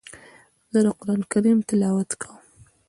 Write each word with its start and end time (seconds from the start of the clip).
زه 0.71 0.79
د 0.85 0.87
قران 0.99 1.21
کریم 1.31 1.59
تلاوت 1.69 2.09
کوم. 2.21 2.41